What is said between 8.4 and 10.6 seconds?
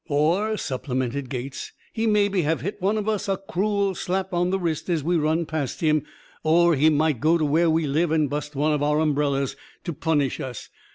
one of our umbrellas, to punish